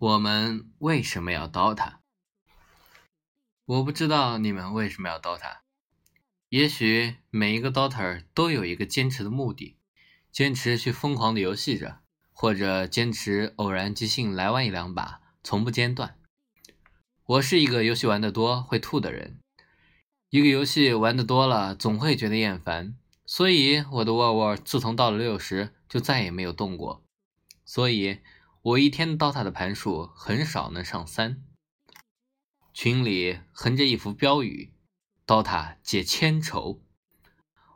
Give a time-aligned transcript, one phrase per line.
[0.00, 1.96] 我们为什么要 DOTA？
[3.66, 5.58] 我不知道你们为什么要 DOTA。
[6.48, 9.76] 也许每一个 DOTA 都有一个坚持的目的，
[10.32, 11.98] 坚持去疯狂的游戏着，
[12.32, 16.16] 或者坚持偶然即兴来玩一两把，从不间断。
[17.26, 19.38] 我是一个游戏玩得多会吐的人，
[20.30, 22.96] 一个游戏玩得多了总会觉得厌烦，
[23.26, 27.04] 所以我的沃沃自从到了六十就再也没有动过，
[27.66, 28.20] 所以。
[28.62, 31.42] 我一天 DOTA 的盘数很少能上三。
[32.74, 34.74] 群里横着一幅标语
[35.26, 36.82] ：“DOTA 解千愁。”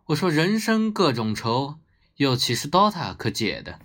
[0.09, 1.81] 我说：“人生各种愁，
[2.17, 3.81] 又岂是 DOTA 可解的？”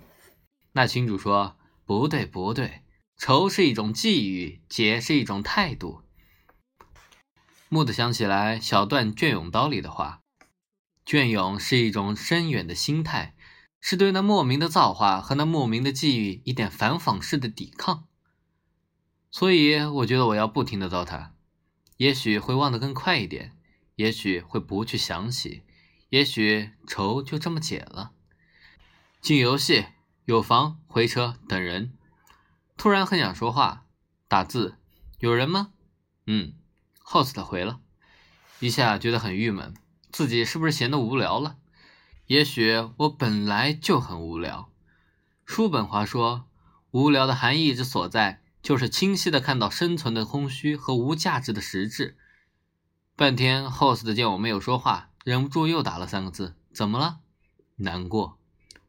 [0.72, 2.82] 那群主说：“不对，不对，
[3.16, 6.02] 愁是一种际遇，解是一种态度。”
[7.70, 10.20] 蓦地想起来小段《隽永刀》里的话
[11.06, 13.34] ：“隽永是一种深远的心态。”
[13.80, 18.04] 是对那莫名的造化和那莫名的际遇一点反讽式的抵抗，
[19.30, 21.30] 所以我觉得我要不停的糟蹋，
[21.96, 23.56] 也许会忘得更快一点，
[23.96, 25.62] 也许会不去想起，
[26.10, 28.12] 也许愁就这么解了。
[29.20, 29.86] 进游戏，
[30.24, 31.92] 有房，回车，等人。
[32.76, 33.84] 突然很想说话，
[34.28, 34.76] 打字，
[35.18, 35.72] 有人吗？
[36.26, 36.54] 嗯
[37.04, 37.80] ，host 回了，
[38.60, 39.74] 一下觉得很郁闷，
[40.10, 41.58] 自己是不是闲得无聊了？
[42.30, 44.70] 也许我本来就很无聊。
[45.44, 46.46] 叔本华说，
[46.92, 52.16] 无聊的含义之所在，就是清晰的看到生存的空虚和无价值的实质。
[53.16, 57.18] 半天，host 见我没有说话，忍不住又打了三个字：“怎么了？
[57.74, 58.38] 难过？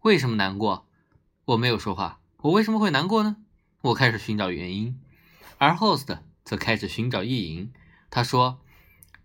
[0.02, 0.86] 为什么难过？”
[1.46, 3.38] 我没有说话，我为什么会难过呢？
[3.82, 5.02] 我开始寻找原因，
[5.58, 7.74] 而 host 则开始寻找意淫。
[8.12, 8.62] 他说：“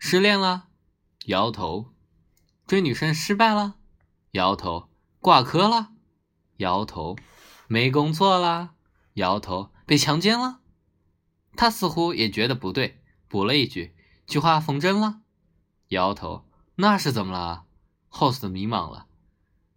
[0.00, 0.68] 失恋了？”
[1.26, 1.92] 摇头。
[2.66, 3.76] 追女生失败了？
[4.36, 5.94] 摇头，挂科了；
[6.58, 7.16] 摇头，
[7.68, 8.74] 没工作了；
[9.14, 10.60] 摇头，被强奸了。
[11.56, 13.96] 他似乎也觉得不对，补了一句
[14.28, 15.20] ：“菊花缝针了。”
[15.88, 17.64] 摇头，那是怎么了
[18.10, 19.06] ？host 迷茫了。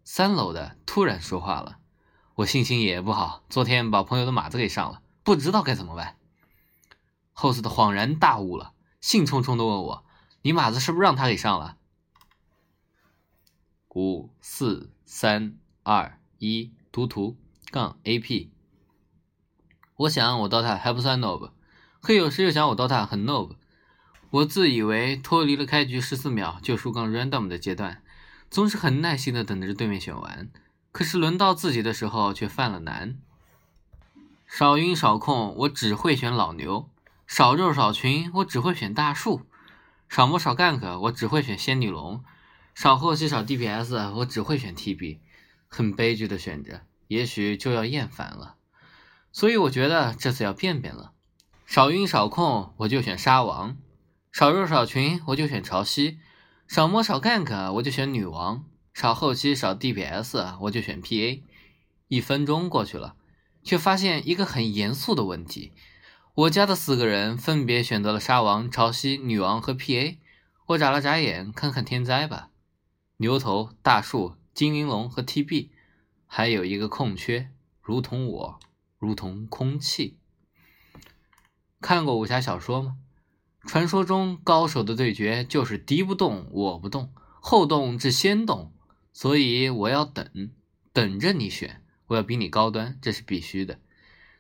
[0.04, 1.78] 三楼的突然说话了
[2.36, 6.18] ：“我心情也不好，昨天把朋友的马子给上了，不知道该怎么办。
[7.34, 10.04] ”host 恍然大悟了，兴冲冲的问我
[10.44, 11.78] ：“你马子是不是让他给上了？”
[13.96, 17.36] 五四三二一，读图
[17.72, 18.50] 杠 AP。
[19.96, 21.50] 我想我 DOTA 还不算 noob，
[22.00, 23.56] 可有时又想我 DOTA 很 NOB。
[24.30, 28.04] 我自以为脱离了开局十四秒就输杠 random 的阶段，
[28.52, 30.52] 总是很耐心的等着对面选完。
[30.92, 33.18] 可是轮到自己的时候却犯了难。
[34.46, 36.90] 少晕少控，我只会选老牛；
[37.26, 39.42] 少肉少群，我只会选大树；
[40.08, 42.24] 少魔少 gank，我只会选仙女龙。
[42.74, 45.20] 少后期少 DPS，我只会选 TB，
[45.68, 48.56] 很悲剧的选择，也许就要厌烦了。
[49.32, 51.12] 所以我觉得这次要变变了。
[51.66, 53.76] 少晕少控，我就选沙王；
[54.32, 56.18] 少肉少群，我就选潮汐；
[56.68, 58.64] 少摸少 gank，我就选女王；
[58.94, 61.44] 少后期少 DPS，我就选 PA。
[62.08, 63.16] 一分钟过去了，
[63.64, 65.74] 却发现一个很严肃的问题：
[66.34, 70.18] 我家的四个人分别选择了沙王、潮汐、女王和 PA。
[70.68, 72.49] 我眨了眨眼，看看天灾吧。
[73.22, 75.72] 牛头、大树、精灵龙和 TB，
[76.26, 77.50] 还有一个空缺，
[77.82, 78.60] 如同我，
[78.98, 80.18] 如同空气。
[81.82, 82.96] 看过武侠小说吗？
[83.68, 88.72] 传说中高手的对决就是敌不动我不动，后动至先动，
[89.12, 90.52] 所以我要等，
[90.94, 91.84] 等着你选。
[92.08, 93.82] 我要比你高端，这是必须的。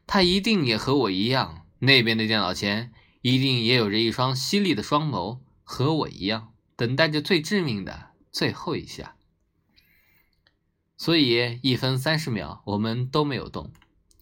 [0.08, 8.09] 他一定也和我一样，那边的电脑前一定也有着一双犀利的双眸，和我一样，等待着最致命的。
[8.32, 9.16] 最后一下，
[10.98, 13.72] 所以一分三十秒我们都没有动，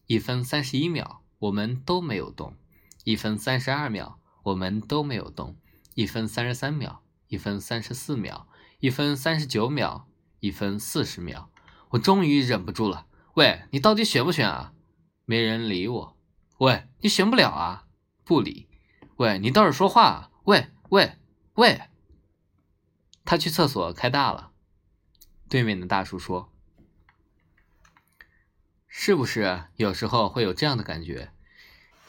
[0.06, 2.56] 一分三十一秒我们都没有动，
[3.04, 5.58] 一分三十二秒我们都没有动，
[5.94, 8.48] 一分三十三秒，一分三十四秒，
[8.80, 10.08] 一分三十九秒，
[10.40, 11.50] 一分四十秒，
[11.90, 13.08] 我终于忍不住了。
[13.34, 14.74] 喂，你到底选不选啊？
[15.26, 16.18] 没人理我。
[16.60, 17.88] 喂，你选不了啊？
[18.24, 18.68] 不理。
[19.18, 20.32] 喂，你倒是说话啊。
[20.46, 21.18] 喂喂
[21.56, 21.82] 喂。
[23.28, 24.52] 他去厕所开大了。
[25.50, 26.50] 对面的大叔说
[28.88, 31.34] ：“是不是有时候会有这样的感觉？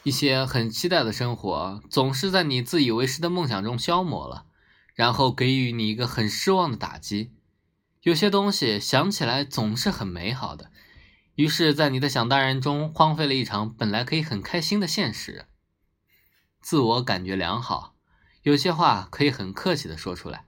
[0.03, 4.45] 一些很期待的生活，总是在你自以为是的梦想中消磨了，
[4.95, 7.33] 然后给予你一个很失望的打击。
[8.01, 10.71] 有些东西想起来总是很美好的，
[11.35, 15.47] 于是，在你的想当然中荒废了一场本来可以很开心的现实。
[16.61, 17.95] 自我感觉良好，
[18.43, 20.45] 有些话可以很客气的说出来。”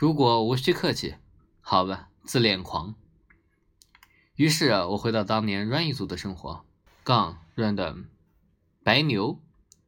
[0.00, 1.16] 如果无需客气，
[1.60, 2.94] 好吧，自恋狂。
[4.36, 6.64] 于是我回到当年 run 一组的生活，
[7.02, 8.04] 杠 random，
[8.84, 9.40] 白牛。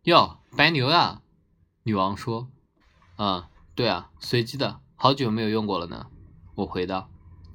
[0.03, 1.23] 哟，白牛呀！
[1.85, 2.49] 女王说
[3.19, 3.45] ：“嗯，
[3.77, 6.09] 对啊，随机的，好久没有用过了呢。”
[6.57, 7.09] 我回道。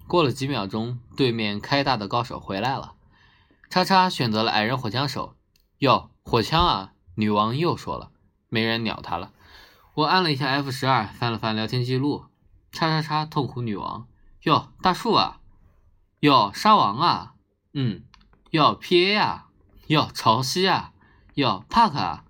[0.07, 2.95] 过了几秒钟，对面开大的高手回来了。
[3.69, 5.35] 叉叉选择了矮人火枪手。
[5.79, 6.93] 哟，火枪啊！
[7.15, 8.11] 女王又说了。
[8.47, 9.33] 没人鸟他了。
[9.95, 12.27] 我按了一下 F 十二，翻了翻聊天记录。
[12.75, 14.05] 叉叉叉，痛苦女王。
[14.41, 15.39] 哟，大树啊！
[16.19, 17.35] 哟，沙王啊！
[17.73, 18.03] 嗯，
[18.51, 19.49] 哟，PA 啊！
[19.87, 20.91] 哟，潮汐啊！
[21.35, 22.25] 哟，Park 啊！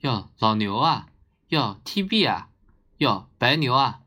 [0.00, 1.08] 哟，老牛啊！
[1.48, 2.50] 哟，TB 啊！
[2.98, 4.00] 哟，白牛啊！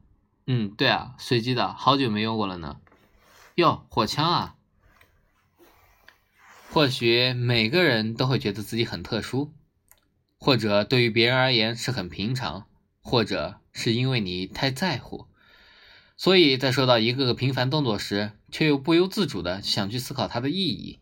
[0.46, 2.80] 嗯，对啊，随机的，好久没用过了呢。
[3.56, 4.56] 哟，火枪啊！
[6.72, 9.52] 或许每个人都会觉得自己很特殊，
[10.40, 12.68] 或者对于别人而言是很平常，
[13.02, 15.26] 或者是因为你太在乎，
[16.20, 21.00] 所以在说到一个个平凡动作时，却又不由自主的想去思考它的意义，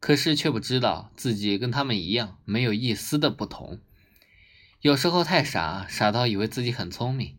[0.00, 3.80] 可是却不知道自己跟他们一样，没有一丝的不同。
[4.80, 7.38] 有时候太傻，傻到以为自己很聪明，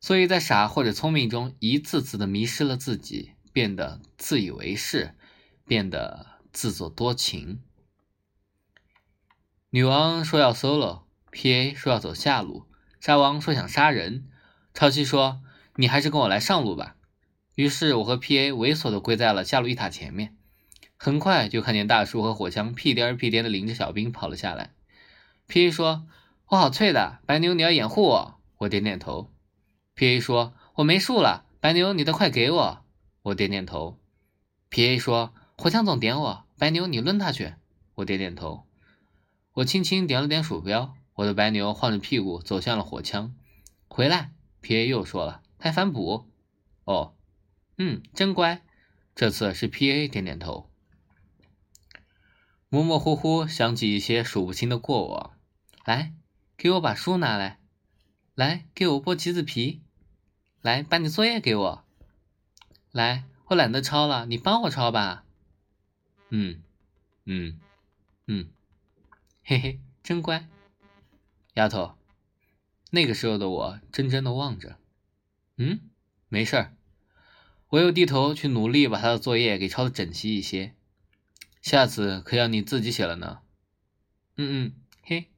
[0.00, 3.30] 所以在傻或者聪明中一次次的迷失了自己。
[3.52, 5.14] 变得自以为是，
[5.64, 7.62] 变得自作多情。
[9.70, 11.72] 女王说要 solo，P.A.
[11.72, 12.66] 说要走下路，
[12.98, 14.26] 沙王说想杀人，
[14.74, 15.43] 超七说
[15.76, 16.96] 你还是跟我来上路吧。
[17.54, 18.52] 于是我和 P.A.
[18.52, 20.36] 猥琐的跪在了下路一塔前面，
[20.96, 24.72] 很快就看见大叔和火枪屁颠儿屁颠的领着小兵跑了下来。
[25.46, 25.70] P.A.
[25.70, 26.06] 说
[26.48, 29.30] ：“我好脆的，白牛你要掩护我。”我点点头。
[29.94, 30.20] P.A.
[30.20, 32.84] 说：“我没树了，白牛你得快给我。”
[33.22, 33.98] 我点点头
[34.70, 34.98] ，P.A.
[34.98, 37.54] 说：“火枪总点我，白牛你抡他去。”
[37.96, 38.66] 我点点头，
[39.52, 43.34] 我轻轻点了点鼠标，我的白牛晃着屁股走向了火枪。
[43.86, 44.88] 回来，P.A.
[44.88, 46.28] 又说了：“还反补。”
[46.84, 47.14] 哦，
[47.78, 48.62] 嗯，真乖。
[49.14, 50.08] 这次是 P.A.
[50.08, 50.70] 点点头。
[52.68, 55.38] 模模糊糊想起一些数不清的过往。
[55.86, 56.12] 来，
[56.58, 57.58] 给我把书拿来。
[58.34, 59.80] 来，给我剥橘子皮。
[60.60, 61.84] 来，把你作业给我。
[62.92, 65.24] 来，我懒得抄了，你帮我抄吧。
[66.28, 66.62] 嗯，
[67.24, 67.58] 嗯，
[68.26, 68.50] 嗯，
[69.42, 70.46] 嘿嘿，真乖，
[71.54, 71.96] 丫头。
[72.90, 74.78] 那个时候的我，怔怔的望着。
[75.56, 75.80] 嗯，
[76.28, 76.76] 没事儿。
[77.68, 80.74] 我又低头去努力把他的作业给抄的整齐一些。
[81.62, 83.38] 下次可要你自己写了呢。
[84.36, 84.72] 嗯嗯，
[85.02, 85.30] 嘿。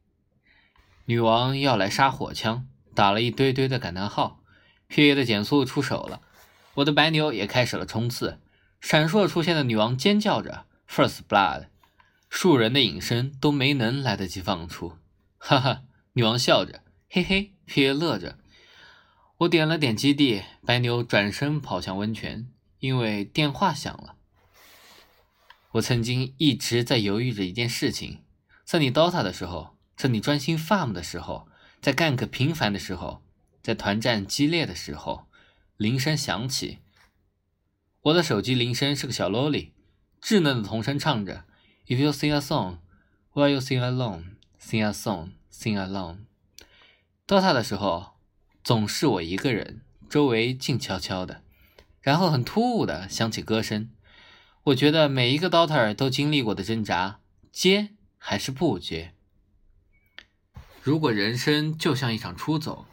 [1.04, 4.42] 女王要来杀火枪，打了一堆堆的感叹号。
[4.88, 5.14] P.A.
[5.14, 6.22] 的减速出手了。
[6.74, 8.40] 我的白牛也开始了冲刺，
[8.80, 11.66] 闪烁出现的女王尖叫着 “First Blood”，
[12.30, 14.96] 数人的隐身都没能来得及放出，
[15.38, 15.82] 哈哈！
[16.12, 18.38] 女王笑着，嘿嘿，皮乐着。
[19.38, 22.48] 我点了点基地，白牛转身跑向温泉，
[22.78, 24.16] 因为电话响了。
[25.72, 28.22] 我曾经一直在犹豫着一件事情，
[28.64, 31.48] 在你 DOTA 的时候，在你专心 farm 的时候，
[31.82, 33.22] 在 gank 频繁的时候，
[33.62, 35.26] 在团战激烈的时候。
[35.76, 36.78] 铃声响起，
[38.00, 39.74] 我的手机铃声是个小萝莉，
[40.22, 41.44] 稚嫩的童声唱着
[41.86, 42.78] ：“If you sing a song,
[43.34, 46.20] while you sing alone, sing a song, sing alone。”
[47.28, 48.15] DOTA 的时候，
[48.66, 49.80] 总是我一个人，
[50.10, 51.40] 周围静悄悄的，
[52.00, 53.88] 然后很突兀的响起歌声。
[54.64, 57.20] 我觉得每一个 DOTA 都经历过的挣扎，
[57.52, 59.12] 接还是不接？
[60.82, 62.86] 如果人生就像一场出走，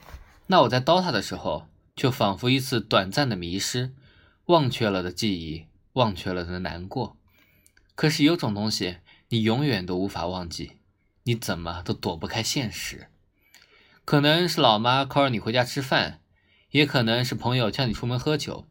[0.45, 1.67] 那我在 DOTA 的时候。
[1.95, 3.93] 就仿佛一次短暂的迷失，
[4.45, 7.17] 忘却了的记忆，忘却了的难过。
[7.95, 8.97] 可是有种东西，
[9.29, 10.73] 你永远都无法忘记，
[11.23, 13.09] 你怎么都躲不开现实。
[14.05, 16.21] 可能是老妈 call 你回家吃饭，
[16.71, 18.67] 也可能是朋友叫你出门喝酒，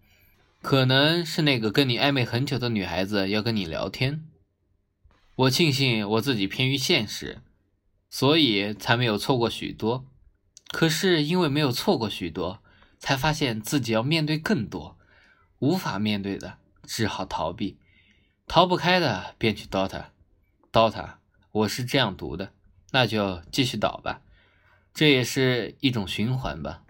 [0.61, 4.25] 可能是那个跟你暧昧很久的女孩子要跟你聊天。
[5.37, 7.41] 我庆幸我自己偏于现实，
[8.11, 10.05] 所以才没有错过许多。
[10.69, 12.61] 可是因为没有错过许多。
[13.05, 14.97] 才发现自己要面对更多，
[15.59, 17.77] 无法面对的只好逃避，
[18.47, 21.15] 逃不开的便去 DOTA，DOTA，
[21.51, 22.53] 我是这样读的，
[22.93, 24.23] 那就继续倒吧，
[24.95, 26.83] 这也是一种循环吧。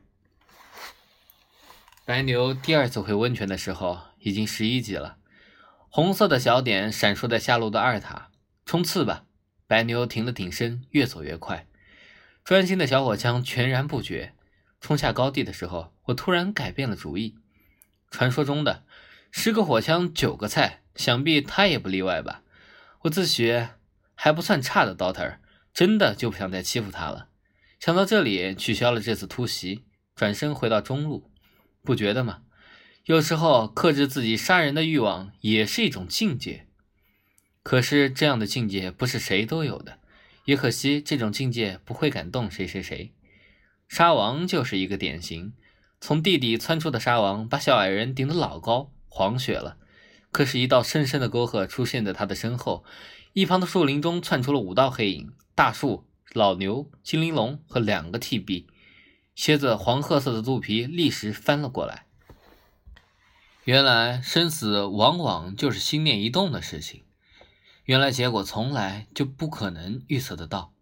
[2.05, 5.19] 白牛第二次回温泉的时候已经十一级了，
[5.89, 8.31] 红色的小点闪烁在下路的二塔，
[8.67, 9.25] 冲刺吧！
[9.69, 11.67] 白牛停了挺身，越走越快，
[12.45, 14.35] 专心的小火枪全然不觉。
[14.81, 17.37] 冲下高地的时候，我突然改变了主意。
[18.11, 18.85] 传说中的
[19.31, 22.43] 十个火枪九个菜，想必他也不例外吧？
[23.03, 23.69] 我自诩
[24.17, 25.41] 还不算差的 d o t e r
[25.73, 27.29] 真的就不想再欺负他了。
[27.83, 29.83] 想到这里，取消了这次突袭，
[30.15, 31.33] 转身回到中路。
[31.83, 32.43] 不觉得吗？
[33.07, 36.69] 有时候克制自己杀人的欲望也是一种境界。
[37.65, 39.99] 可是这样的境界不是谁都有的，
[40.45, 43.13] 也可惜这种境界不会感动谁谁谁。
[43.89, 45.53] 沙王就是一个典型，
[46.01, 49.77] 从地底窜出的沙王把小矮人顶得老高，黄血了。
[50.31, 52.85] 可是，一道深深的沟壑出现在他的身后，
[53.33, 58.67] 一旁的树林中窜出了五道黑影：大树、老牛、精灵龙和两个 TB。
[59.35, 62.07] 蝎子黄褐色的肚皮立时翻了过来。
[63.65, 67.05] 原来生死往往就是心念一动的事情。
[67.85, 70.73] 原来结果从来就不可能预测得到。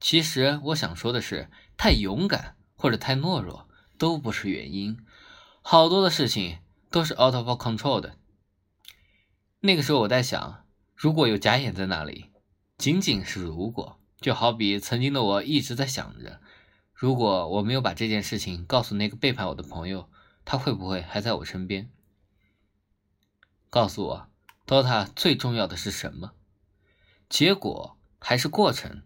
[0.00, 4.96] 其实我想说的是，太勇敢或者太懦弱都不是原因。
[5.60, 6.58] 好多的事情
[6.90, 8.16] 都是 out of control 的。
[9.60, 12.30] 那个时候我在想，如果有假眼在那里，
[12.76, 16.40] 仅仅是如果，就好比曾经的我一直在想着，
[16.92, 20.08] 如果我没有把这件事情告诉那个背叛我的朋友。
[20.50, 21.90] 他会不会还在我身边？
[23.68, 24.28] 告诉我
[24.66, 26.32] ，DOTA 最重要的是什么？
[27.28, 29.02] 结果还是过程？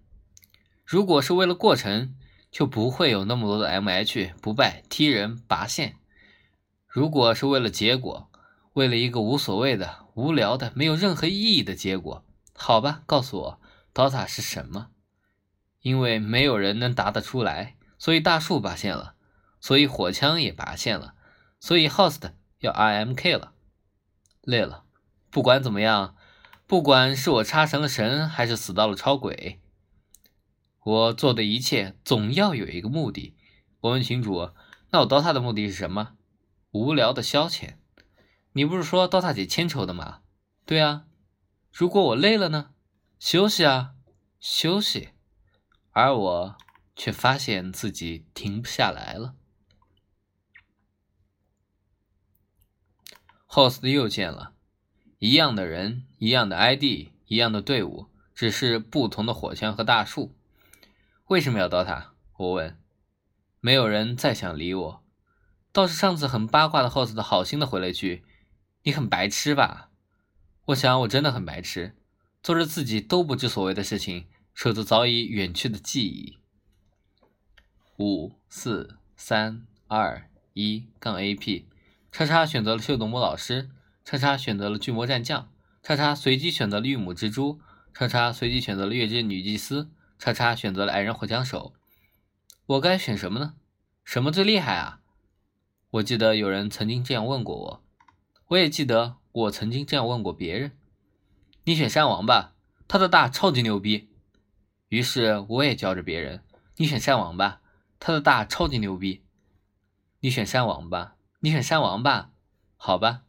[0.85, 2.15] 如果是为了过程，
[2.53, 5.95] 就不会有那么多的 MH 不败踢人拔线；
[6.87, 8.31] 如果是为了结果，
[8.75, 13.61] 为了一个无所谓的、无聊的、没有任何意义的结果，好吧，告诉我
[13.93, 14.91] ，DOTA 是什么？
[15.83, 19.15] 因为没有人能答得出来，所以大树拔线了，
[19.61, 21.15] 所以火枪也拔线了。
[21.61, 23.53] 所以，host 要 rmk 了，
[24.41, 24.85] 累了。
[25.31, 26.17] 不管怎么样，
[26.67, 29.61] 不管是我插成了神，还是死到了超鬼，
[30.83, 33.37] 我做的一切总要有一个目的。
[33.81, 34.51] 我问群主
[34.91, 36.15] ：“那我 DOTA 的目的是什么？”
[36.73, 37.75] 无聊的消遣。
[38.53, 40.21] 你不是说 DOTA 姐牵抽的吗？
[40.65, 41.05] 对啊。
[41.73, 42.71] 如果我累了呢？
[43.19, 43.95] 休息啊，
[44.41, 45.11] 休息。
[45.93, 46.57] 而我
[46.97, 49.35] 却发现自己停不下来了。
[53.47, 54.55] host 又见了，
[55.19, 60.35] 一样的人，一样的 ID，一样的队伍，只是不同的火枪和大树。
[61.27, 62.15] 为什么要刀塔？
[62.39, 62.79] 我问。
[63.61, 65.05] 没有人再想理我，
[65.71, 68.25] 倒是上次很八卦的 host 好心的回了一句
[68.83, 69.91] ：“你很白痴吧？”
[70.67, 71.95] 我想我真的很白痴，
[72.43, 76.39] 做着自己都不知所谓的事情，守着早已远去的记忆。
[77.99, 81.65] 五四三二一杠 AP。
[82.11, 83.71] 叉叉选择了秀逗魔老师，
[84.05, 85.51] 叉叉选择了巨魔战将，
[85.83, 87.59] 叉叉随机选择了御母蜘蛛，
[87.95, 91.73] 叉叉随机选择了月之女祭司，叉叉选择了矮人火枪手。
[92.67, 93.55] 我该选什么呢？
[94.05, 95.01] 什么最厉害啊？
[95.93, 97.85] 我记得有人曾经这样问过我，
[98.49, 100.73] 我也记得我曾经这样问过别人。
[101.65, 102.55] 你选山王吧，
[102.87, 104.11] 他的大超级牛逼。
[104.93, 106.43] 于是我也教着别人，
[106.77, 107.63] 你选山王吧，
[107.99, 109.25] 他的大超级牛逼。
[110.21, 111.17] 你选山王吧。
[111.41, 112.31] 你选山王吧，
[112.77, 113.23] 好吧。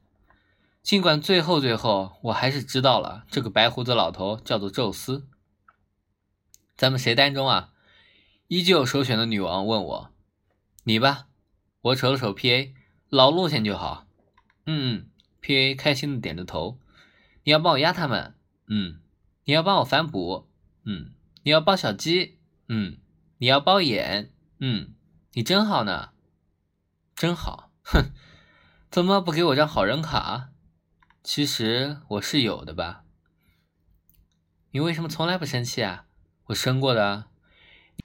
[0.82, 5.26] 尽管最后最后，我还是知道了这个白胡子老头叫做宙斯。
[6.76, 7.72] 咱们谁单中啊？
[8.50, 10.12] 依旧首选的女王问我
[10.84, 11.30] ：“你吧。”
[11.80, 12.76] 我瞅了瞅 P.A，
[13.08, 14.06] 老路线就好。
[14.66, 16.78] 嗯嗯，P.A 开心的点着头。
[17.46, 18.36] 你要帮我压他们？
[18.68, 19.00] 嗯。
[19.46, 20.50] 你要帮我反哺？
[20.84, 21.13] 嗯。
[21.44, 22.40] 你要抱小鸡？
[22.68, 22.98] 嗯。
[23.38, 24.32] 你要包眼？
[24.60, 24.96] 嗯。
[25.34, 26.12] 你真好呢，
[27.16, 27.72] 真好。
[27.84, 28.12] 哼，
[28.90, 30.50] 怎么不给我张好人卡？
[31.24, 33.04] 其实我是有的吧。
[34.72, 36.06] 你为什么从来不生气啊？
[36.46, 37.26] 我生过的。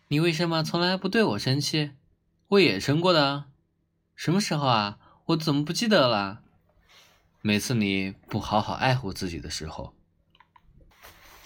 [0.08, 1.92] 你为什么从来不对我生气？
[2.48, 3.44] 我也生过的。
[4.16, 4.98] 什么时候啊？
[5.26, 6.42] 我怎么不记得了？
[7.42, 9.94] 每次你不好好爱护自己的时候。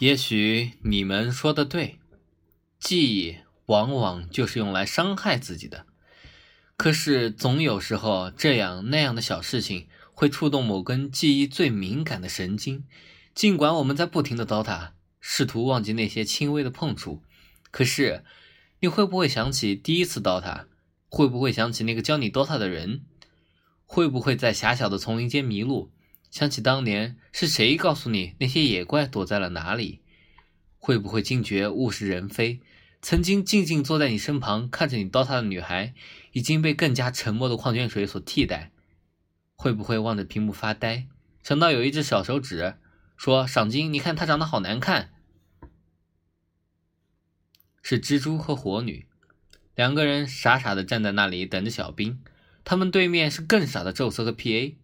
[0.02, 2.00] 也许你们说的对，
[2.80, 5.87] 记忆往往就是用来伤害自己的。
[6.76, 12.82] 可是，总有时候这样那样的小事情会触动某根记忆最敏感的神经。
[13.32, 17.23] 尽管我们在不停的刀塔，试图忘记那些轻微的碰触，
[17.71, 18.25] 可是，
[18.80, 20.66] 你会不会想起第一次刀塔？
[21.09, 23.02] 会不会想起那个教你 dota 的人？
[23.87, 25.92] 会不会在狭小的丛林间迷路？
[26.32, 30.00] 想起当年是谁告诉你那些野怪躲在了哪里？
[30.78, 32.60] 会不会惊觉物是人非？
[33.02, 35.92] 曾经静静坐在你身旁看着你刀塔的女孩，
[36.32, 38.72] 已经被更加沉默的矿泉水所替代。
[39.56, 41.06] 会不会望着屏幕发呆，
[41.42, 42.76] 想到有一只小手指
[43.14, 45.12] 说：“赏金，你看她长得好难看。”
[47.82, 49.06] 是蜘蛛和火女，
[49.74, 52.22] 两个人傻傻的站在那里等着小兵。
[52.64, 54.78] 他们对面是更傻的宙斯和 P.A。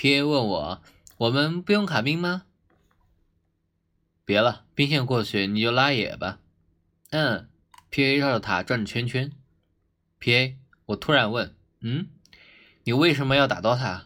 [0.00, 0.82] P.A 问我
[1.18, 2.44] ：“我们不用卡兵吗？”
[4.24, 6.38] 别了，兵线过去你就拉野吧。
[7.10, 7.48] 嗯
[7.90, 8.14] ，P.A.
[8.16, 9.32] 绕着塔转着圈圈。
[10.20, 10.56] P.A.
[10.86, 11.52] 我突然问
[11.82, 12.10] ：“嗯，
[12.84, 14.02] 你为什么要打 DOTA？”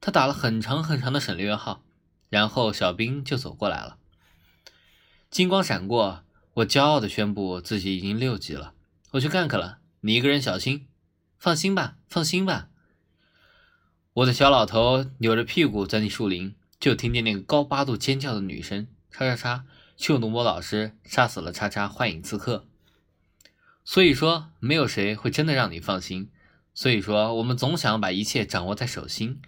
[0.00, 1.82] 他打了很长很长的省略号，
[2.30, 3.98] 然后小兵就走过来了。
[5.28, 8.72] 金光闪过，我骄傲地宣布自己已经六级了。
[9.10, 10.88] 我去 gank 了，你一个人小心。
[11.38, 12.67] 放心吧，放心吧。
[14.18, 19.64] 我的小老头扭着屁股钻进树林，就听见那个高八度尖叫的女声：“叉叉叉，
[19.96, 22.66] 秀奴魔老师杀死了叉叉幻影刺客。”
[23.84, 26.32] 所以说，没有谁会真的让你放心。
[26.74, 29.40] 所以说，我们总想把一切掌握在手心。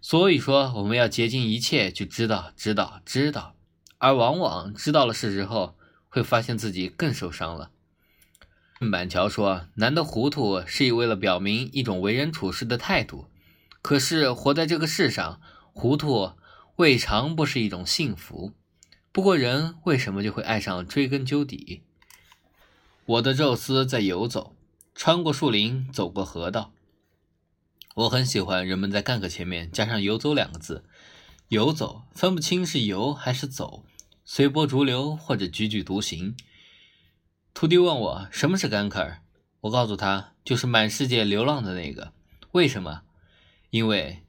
[0.00, 3.56] 所以说，我们要竭尽一切去知道、知道、知道。
[3.98, 5.76] 而往往知道了事实后，
[6.08, 7.72] 会发现自己更受伤了。
[8.78, 13.26] 郑板桥说：“难得糊涂，是以为了表明一种为人处事的态度。
[13.80, 15.40] 可是活在这个世上，
[15.72, 16.32] 糊涂
[16.76, 18.52] 未尝不是一种幸福。
[19.12, 21.82] 不过人为什么就会爱上追根究底？”
[23.06, 24.54] 我的宙斯在游走，
[24.94, 26.72] 穿过树林，走过河道。
[27.94, 30.84] 我很喜欢人们在 gank 前面加上游走两个字。
[31.48, 33.86] 游走分不清是游还是走，
[34.24, 36.36] 随波逐流或者踽踽独行。
[37.54, 39.20] 徒弟问我什么是 ganker，
[39.62, 42.12] 我告诉他就是满世界流浪的那个。
[42.52, 43.02] 为什么？
[43.70, 44.22] 因为，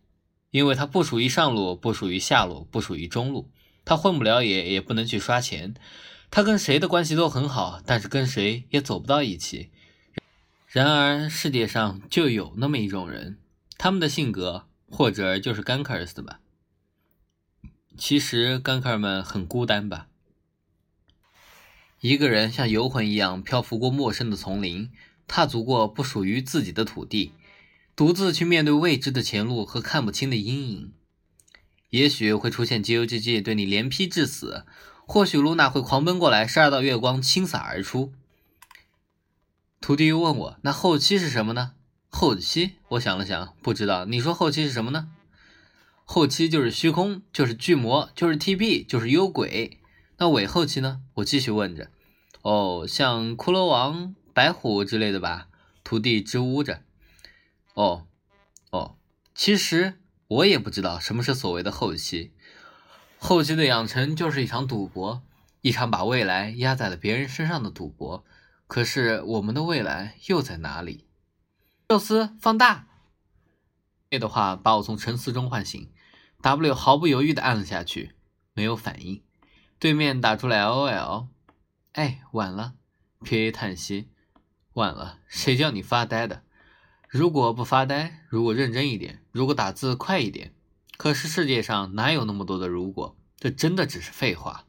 [0.52, 3.50] 因为他不属于上路，不属于下路，不属于中路，
[3.86, 5.74] 他混不了野，也不能去刷钱。
[6.32, 9.70] 他跟谁的关系都很好，但是跟谁也走不到一起。
[10.68, 13.40] 然而世界上就有那么一种人，
[13.78, 16.40] 他们的性格或者就是 gankers 吧。
[17.98, 20.08] 其实 ganker 们很孤单吧。
[22.02, 24.92] 一个人像游魂一样漂浮过陌生的丛林，
[25.28, 27.34] 踏足过不属于自己的土地，
[28.00, 30.94] 独自去面对未知的前路和看不清的阴影。
[31.90, 34.64] 也许会出现 GOGG 对你连劈致死，
[35.06, 38.14] 或许露娜会狂奔过来，十二道月光倾洒而出。
[39.82, 41.74] 徒弟又问我：“那后期是什么呢？”
[42.08, 44.06] 后期，我想了想，不知道。
[44.06, 45.10] 你说后期是什么呢？
[46.06, 49.82] 后期就是虚空，就是巨魔，就是 TP，就是幽鬼。
[50.20, 51.02] 那尾后期呢？
[51.16, 51.92] 我继续问着。
[52.44, 55.50] 哦，像骷髅王、白虎之类的吧？
[55.84, 56.84] 徒弟支吾着。
[57.80, 58.08] 哦，
[58.72, 58.98] 哦，
[59.34, 62.34] 其实我也不知道什么是所谓的后期。
[63.18, 65.24] 后期的养成就是一场赌博，
[65.62, 68.26] 一场把未来压在了别人身上的赌博。
[68.68, 71.08] 可是我们的未来又在哪里？
[71.88, 72.90] 宙斯放大。
[74.10, 75.90] 这的话把我从沉思中唤醒。
[76.42, 78.12] W 毫不犹豫地按了下去，
[78.54, 79.24] 没有反应。
[79.80, 81.28] 对面打出来 LOL，
[81.94, 82.74] 哎，晚了。
[83.22, 84.10] PA 叹息，
[84.74, 85.20] 晚了。
[85.30, 86.44] 谁叫你发呆的？
[87.10, 90.54] 如果不发呆，如果认真一点，如果打字快一点。
[90.96, 93.18] 可是世界上哪有那么多的如果？
[93.40, 94.66] 这真的只是废话。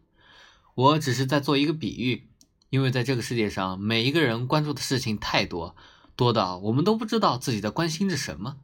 [0.75, 2.31] 我只是在做一个比喻，
[2.71, 5.77] 因为在这个世界上，每一个人关注的事情太多，
[6.17, 8.57] 多到我们都不知道自己在关心着什么。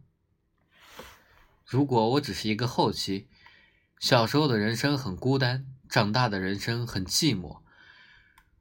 [1.67, 3.29] 如果我只是一个后期，
[4.01, 5.67] 小时候的人生很孤单。
[5.89, 7.59] 长大的人生很寂寞，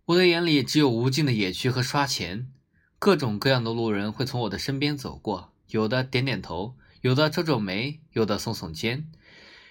[0.06, 2.52] 我的眼里只有无尽的野区和刷钱。
[2.98, 9.12] 各种各样的路人会从我的身边走过，有的点点头，有的皱皱眉，有的耸耸肩，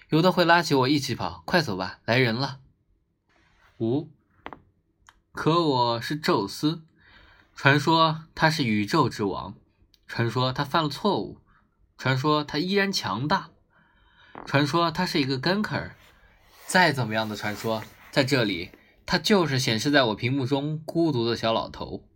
[0.09, 1.43] 有的会拉起我一起跑。
[1.45, 2.59] 快走吧，来人了。
[3.79, 4.09] 五，
[5.33, 6.83] 可我是宙斯，
[7.55, 9.55] 传说他是宇宙之王，
[10.07, 11.41] 传说他犯了错误，
[11.97, 13.49] 传说他依然强大，
[14.45, 15.91] 传说他是一个 ganker。
[16.67, 18.71] 再怎么样的传说，在这里，
[19.05, 22.07] 他就是显示在我屏幕中孤独的小老头。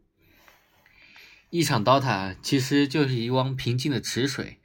[1.52, 4.60] 一场 DOTA 其实就是一汪平静的池水，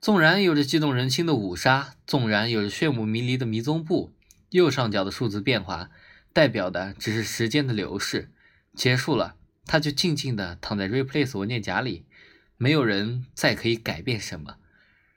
[0.00, 4.14] 纵然有着激动人心的五杀，纵然有着炫目迷离的迷踪步，
[4.48, 5.90] 右上角的数字变化，
[6.32, 8.30] 代表的只是时间的流逝。
[8.74, 9.34] 结束了，
[9.66, 12.06] 它就静静地躺在 Replace 文件夹里，
[12.56, 14.56] 没有人再可以改变什么。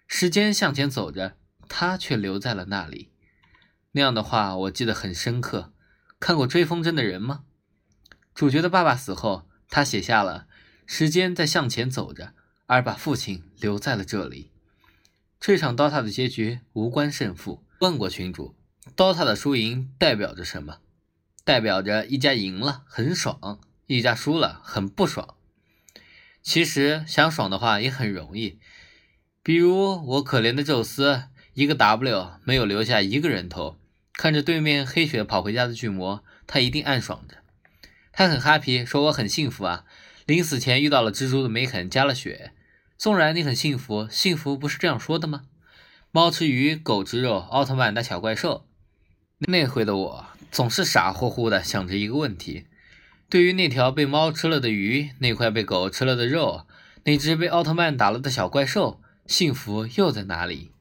[0.08, 1.38] 时间向前走着，
[1.70, 3.10] 它却留在了那里。
[3.94, 5.72] 那样的话，我记得很深刻。
[6.20, 7.44] 看过《追风筝的人》吗？
[8.34, 10.48] 主角的爸爸死后，他写下了
[10.86, 12.34] “时间在向前走着”，
[12.68, 14.52] 而把父亲留在了这里。
[15.40, 17.64] 这场 DOTA 的结局无关胜负。
[17.80, 18.56] 问过群主
[18.96, 20.80] ，DOTA 的输赢代表着什么？
[21.44, 25.36] 代表着一家赢了很爽，一家输了很不爽。
[26.42, 28.60] 其实想爽的话也很容易，
[29.44, 33.78] 比如我可怜的宙斯，一个 W 没有留下一个人头。
[34.14, 37.38] 看着对面黑血跑回家的巨魔，他一定暗爽着。
[38.12, 39.86] 他很 happy，说我很幸福啊。
[40.26, 42.54] 临死前遇到了蜘蛛的梅肯，加了血。
[42.98, 45.44] 纵然你很幸福，幸福不是这样说的吗？
[46.12, 48.68] 猫吃鱼，狗吃肉，奥特曼打小怪兽。
[49.40, 52.68] 那回的我总是傻乎乎的想着一个问题：
[53.30, 56.66] 对于那条被猫吃了的鱼，那块被狗吃了的肉，
[57.04, 60.72] 那只被奥特曼打了的小怪兽，幸福又在哪里？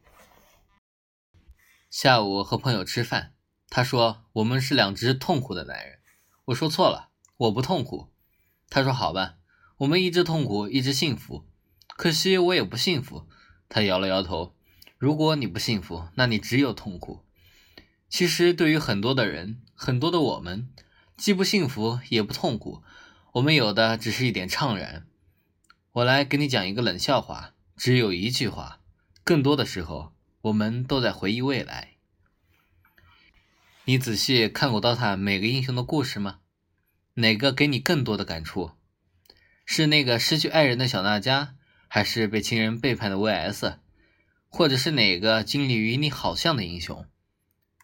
[1.90, 3.34] 下午和朋友吃饭，
[3.68, 5.98] 他说：“我们是两只痛苦的男人。”
[6.46, 8.13] 我说错了，我不痛苦。
[8.74, 9.36] 他说：“好吧，
[9.76, 11.46] 我们一直痛苦，一直幸福。
[11.96, 13.28] 可惜我也不幸福。”
[13.70, 14.56] 他摇了摇头。
[14.98, 17.24] 如果你不幸福，那你只有痛苦。
[18.08, 20.68] 其实，对于很多的人，很多的我们，
[21.16, 22.82] 既不幸福也不痛苦，
[23.34, 25.06] 我们有的只是一点怅然。
[25.92, 28.80] 我来给你讲一个冷笑话，只有一句话。
[29.22, 31.90] 更多的时候，我们都在回忆未来。
[33.84, 36.40] 你仔细看过刀塔每个英雄的故事吗？
[37.14, 38.72] 哪个给你更多的感触？
[39.64, 41.50] 是那个失去爱人的小娜迦，
[41.86, 43.78] 还是被情人背叛的 V.S.？
[44.48, 47.06] 或者是哪个经历与你好像的英雄？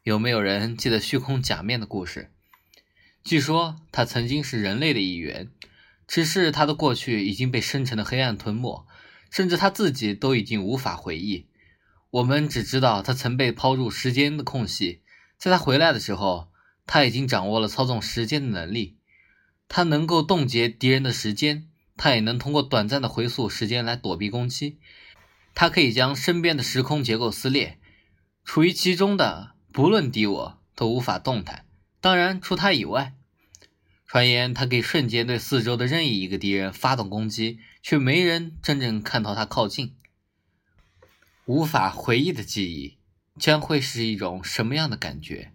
[0.03, 2.33] 有没有人记得虚空假面的故事？
[3.23, 5.51] 据说他曾经是人类的一员，
[6.09, 8.85] 只是他的过去已经被深沉的黑暗吞没，
[9.31, 11.47] 甚至他自己都已经无法回忆。
[12.11, 15.03] 我们只知道他曾被抛入时间的空隙，
[15.38, 16.51] 在他回来的时候，
[16.85, 18.97] 他已经掌握了操纵时间的能力。
[19.72, 24.78] 他能够冻结敌人的时间，他也能通过短暂的回溯时间来躲避攻击。
[25.54, 27.78] 他可以将身边的时空结构撕裂，
[28.44, 29.52] 处于其中的。
[29.72, 31.64] 不论敌我都无法动弹，
[32.00, 33.14] 当然除他以外。
[34.09, 39.94] 传言他可以瞬间对四周的任意一个敌人发动攻击，却没人真正看到他靠近。
[41.44, 42.98] 无法回忆的记忆
[43.38, 45.52] 将会是一种什么样的感觉？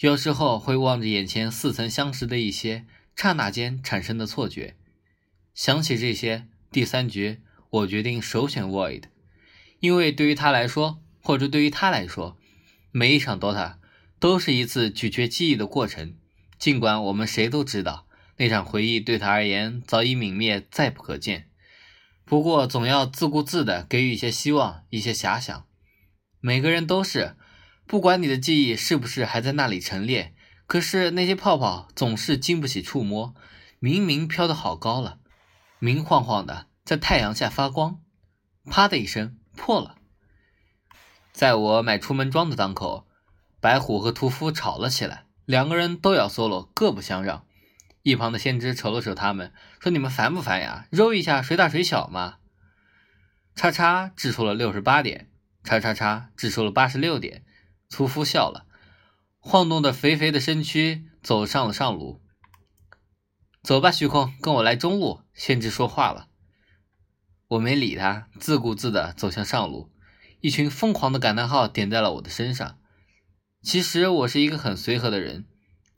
[0.00, 2.86] 有时候会望着眼前似曾相识的一些
[3.20, 4.76] 刹那间产生的错觉。
[5.52, 9.02] 想起这些，第三局我决定首选 Void，
[9.80, 12.38] 因为对于他来说，或者对于他来说。
[12.92, 13.74] 每一场 DOTA
[14.18, 16.16] 都是一次咀嚼记忆的过程，
[16.58, 18.06] 尽管我们谁都知道
[18.38, 21.50] 那场回忆对他而言早已泯灭，再不可见。
[22.24, 25.66] 不过，总要自顾自地给予一些希望，一些遐想。
[26.40, 27.36] 每个人都是，
[27.86, 30.34] 不管你的记忆是不是还在那里陈列，
[30.70, 33.34] 可是那些泡泡总是经不起触摸，
[33.80, 35.18] 明明飘得好高了，
[35.80, 38.00] 明晃晃的在太阳下发光，
[38.66, 39.96] 啪的一声破了。
[41.32, 43.08] 在我买出门装的当口，
[43.58, 47.44] 白虎和屠夫吵了起来，两个人都要 solo，各不相让。
[48.02, 50.86] 一旁的先知瞅了瞅他们，说：“你们烦不烦呀？
[50.90, 52.36] 揉一下谁大谁小嘛。”
[53.56, 55.28] 叉叉掷出了六十八点，
[55.64, 57.44] 叉叉叉掷出了八十六点。
[57.88, 58.66] 屠夫笑了，
[59.40, 62.20] 晃动着肥肥的身躯走上了上路。
[63.62, 65.22] 走吧，虚空，跟我来中路。
[65.34, 66.28] 先知说话了，
[67.48, 69.90] 我没理他，自顾自地走向上路。
[70.40, 72.78] 一群疯狂的感叹号点在了我的身上。
[73.62, 75.46] 其实我是一个很随和的人，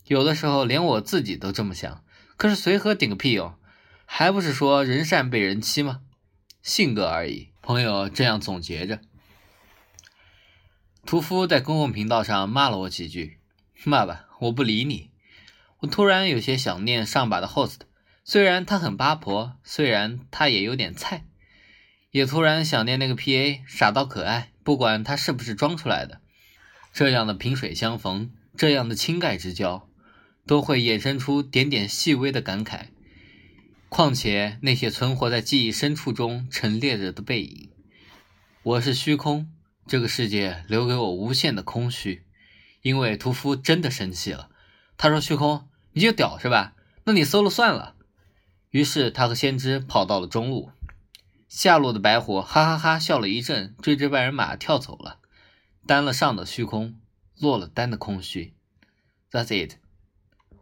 [0.06, 2.04] 有的时候连我自己都这么想。
[2.36, 3.54] 可是随和顶个屁用，
[4.04, 6.02] 还不是说人善被人欺吗？
[6.62, 7.52] 性格而已。
[7.60, 9.00] 朋友这样总结着。
[11.04, 13.38] 屠夫在公共频道上骂了我几句，
[13.84, 15.10] 骂吧，我不理你。
[15.80, 17.80] 我突然有些想念上把的 host，
[18.24, 21.24] 虽然他很八婆，虽然他也有点菜。
[22.12, 23.62] 也突然想念那个 P.A.
[23.66, 26.20] 傻到可爱，不管他是不是装出来的，
[26.92, 29.88] 这样的萍水相逢，这样的倾盖之交，
[30.46, 32.88] 都会衍生出点点细微的感慨。
[33.88, 37.70] 况且那些存活在记忆深处中陈列着的背影，
[38.62, 39.51] 我是虚空，
[39.86, 42.26] 这个世界留给我无限的空虚。
[42.80, 44.50] 因为屠夫真的生气了，
[44.96, 46.74] 他说：“虚空，你就屌是吧？
[47.04, 47.94] 那你搜了算了。”
[48.70, 50.72] 于是他和先知跑到了中路。
[51.46, 55.18] 下路的白虎哈哈哈笑了一阵，追着万人马跳走了。
[55.86, 56.98] 单了上的虚空，
[57.38, 58.54] 落了单的空虚。
[59.30, 59.74] That's it。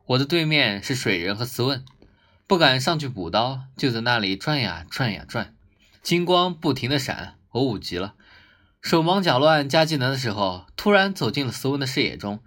[0.07, 1.85] 我的对面是水人和斯文，
[2.47, 5.55] 不敢上去补刀，就在那里转呀转呀转，
[6.03, 7.39] 金光不停的闪。
[7.53, 8.15] 我五级了，
[8.83, 12.41] 手忙脚乱加技能的时候，突然走进了斯文的视野中，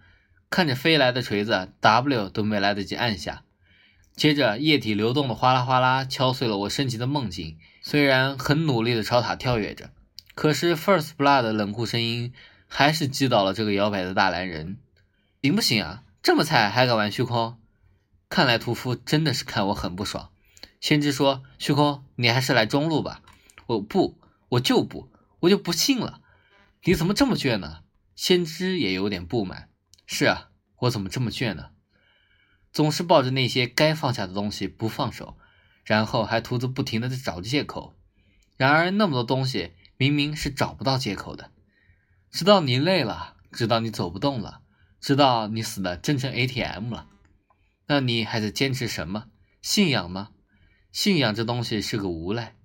[0.50, 3.44] 看着飞来的锤子，W 都没来得及按下。
[4.16, 7.58] 接着，液体流动的哗啦哗啦敲碎了我升级的梦境。
[7.82, 9.92] 虽然很努力的朝塔跳跃着，
[10.34, 12.34] 可是 First Blood 的冷酷声音
[12.68, 14.78] 还是击倒了这个摇摆的大蓝人。
[15.42, 16.04] 行不行啊？
[16.24, 17.58] 这么菜还敢玩虚空？
[18.28, 20.30] 看来屠夫真的是看我很不爽。
[20.82, 23.22] 先知说：“虚空，你还是来中路吧。”
[23.68, 24.18] 我不，
[24.50, 25.10] 我就不，
[25.42, 26.22] 我就不信了。
[26.86, 27.84] 你怎么这么倔呢？
[28.14, 29.70] 先知也有点不满。
[30.06, 31.70] 是啊，我怎么这么倔呢？
[32.74, 35.38] 总是抱着那些该放下的东西不放手，
[35.86, 37.96] 然后还徒自不停的在找借口。
[38.58, 41.52] 然而那么多东西明明是找不到借口的。
[42.30, 44.62] 直到你累了，直到你走不动了，
[45.00, 47.08] 直到你死的真成 ATM 了，
[47.88, 49.28] 那你还在坚持什么？
[49.62, 50.32] 信仰吗？
[50.92, 52.56] 信仰这东西是个无赖。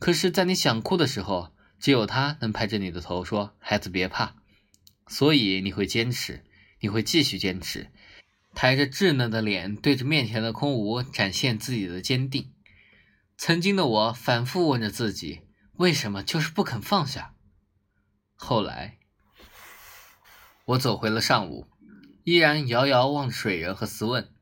[0.00, 1.53] 可是，在你想哭的时候，
[1.84, 4.36] 只有他能拍着你的头说：“孩子别怕。”
[5.06, 6.42] 所以你会坚持。
[6.80, 7.90] 你会继续坚持，
[8.54, 12.54] 抬着稚嫩的脸，对着面前的空无，展现自己的坚定。
[13.36, 15.42] 曾经的我反复问着自己，
[15.74, 17.34] 为什么就是不肯放下？
[18.34, 18.96] 后来，
[20.64, 21.66] 我走回了上午，
[22.24, 24.32] 依然遥遥望着水人和斯文。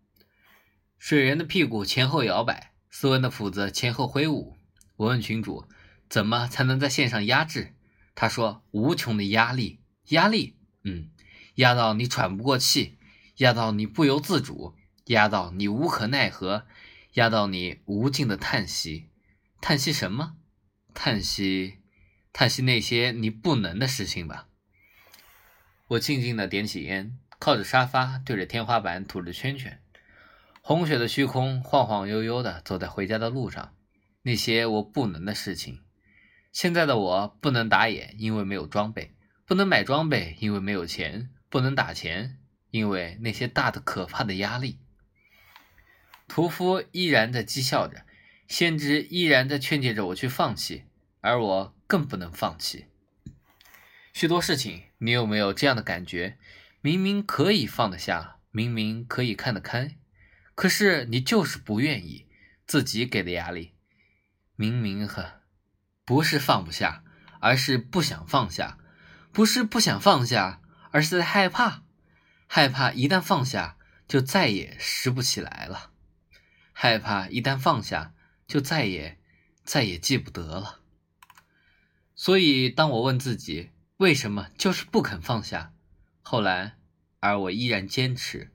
[0.96, 4.56] 水人的屁股前后摇摆，斯文的斧子前后挥舞。
[4.94, 5.66] 我问群主，
[6.12, 7.72] 怎么才能在线上压制？
[8.14, 11.08] 他说：无穷的压力，压力，嗯，
[11.54, 12.98] 压到你喘不过气，
[13.38, 14.74] 压到你不由自主，
[15.06, 16.66] 压到你无可奈何。
[17.14, 19.08] 压到你无尽的叹息，
[19.62, 20.36] 叹息什么？
[20.92, 21.78] 叹息，
[22.30, 24.48] 叹息那些你不能的事情吧。
[25.86, 29.80] 我静静的点起烟，靠着沙发，对着天花板吐着圈圈。
[30.60, 33.74] 红雪的虚空晃晃悠悠的走在回家的路上。
[34.20, 35.80] 那些我不能的事情。
[36.52, 39.14] 现在的我不能打野，因为没有装备；
[39.46, 42.38] 不能买装备，因为没有钱；不能打钱，
[42.70, 44.78] 因为那些大的可怕的压力。
[46.28, 48.04] 屠夫依然在讥笑着，
[48.46, 50.84] 先知依然在劝诫着我去放弃，
[51.20, 52.86] 而我更不能放弃。
[54.12, 56.38] 许多事情，你有没有这样的感觉？
[56.80, 59.96] 明明可以放得下，明明可以看得开，
[60.54, 62.26] 可是你就是不愿意。
[62.64, 63.72] 自己给的压力，
[64.56, 65.24] 明明很
[66.04, 67.04] 不是放不下，
[67.40, 68.78] 而是不想放下；
[69.32, 70.60] 不是不想放下，
[70.90, 71.82] 而是在害怕，
[72.46, 73.76] 害怕一旦放下，
[74.08, 75.90] 就再也拾不起来了。
[76.72, 78.14] 害怕一旦放下，
[78.46, 79.20] 就再也
[79.64, 80.80] 再也记不得了。
[82.14, 85.72] 所以，当我问自己为什么就是不肯放下，
[86.22, 86.76] 后来，
[87.20, 88.52] 而我依然坚持。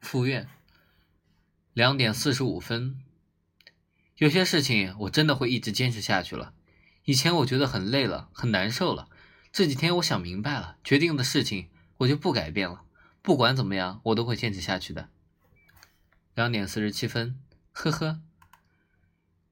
[0.00, 0.48] 复院，
[1.72, 3.00] 两点四十五分。
[4.16, 6.54] 有些事情我真的会一直坚持下去了。
[7.04, 9.08] 以前我觉得很累了，很难受了。
[9.52, 12.82] 这几天我想明白了，决定的事情我就不改变了。
[13.22, 15.08] 不管怎么样，我都会坚持下去的。
[16.34, 17.38] 两点四十七分，
[17.72, 18.20] 呵呵，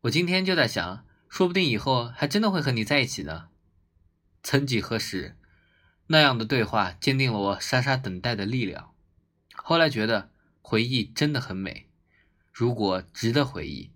[0.02, 3.48] 我今天就在想，说不定以后还真的会和你在一起呢。
[4.42, 5.36] 曾几何时，
[6.08, 8.92] 那样的对话坚定了我傻傻等待的力量。
[9.54, 11.88] 后来觉得回忆真的很美，
[12.52, 13.90] 如果值得回忆，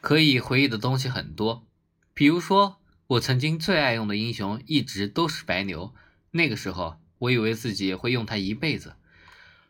[0.00, 1.66] 可以回忆的东西很多。
[2.14, 5.94] 比如说，我曾经最爱用的英雄一直都是白牛，
[6.32, 8.94] 那个时候我以为自己会用它一辈子，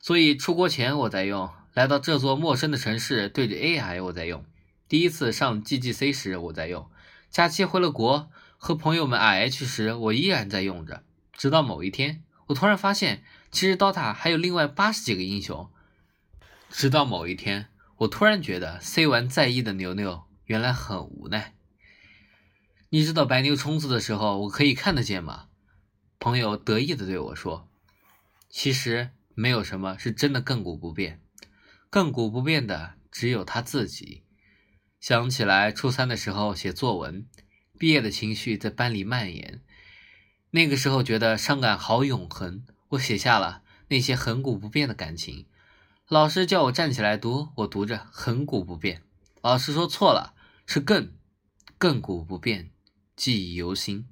[0.01, 1.51] 所以出国前我在用。
[1.75, 4.41] 来到这座陌生的城市，对着 AI 我在用；
[4.89, 6.91] 第一次上 GGC 时我在用；
[7.31, 11.05] 假期回了国和朋友们 RH 时，我依然在用着。
[11.33, 15.71] 直到某一天，我突然发现，其实 DOTA 还有另外八十几个英雄。
[16.69, 21.55] 直到某一天，我突然觉得 C 完在意的牛牛原来很无奈。
[22.91, 25.49] 你知道白牛冲刺的时候，我可以看得见吗？
[26.21, 27.69] 朋友得意的对我说
[28.49, 31.21] ：“其实没有什么是真的亘古不变。”
[31.91, 34.23] 亘古不变的只有他自己。
[35.01, 37.27] 想起来初三的时候写作文，
[37.79, 39.61] 毕业的情绪在班里蔓延。
[40.51, 45.47] 那个时候觉得伤感好永恒，我写下了那些恒古不变的感情。
[46.09, 49.03] 老师叫我站起来读，我读着恒古不变。
[49.43, 50.33] 老师说错了，
[50.65, 51.11] 是亘
[51.79, 52.71] 亘古不变，
[53.15, 54.09] 记忆犹新。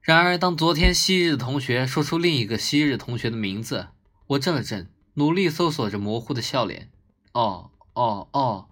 [0.00, 3.90] 然而，当昨天昔日同学说出另一个昔日同学的名字，
[4.26, 4.88] 我怔了怔。
[5.14, 6.90] 努力搜索着模糊的笑脸，
[7.32, 8.68] 哦哦哦，